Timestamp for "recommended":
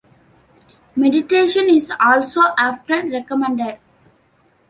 3.11-3.77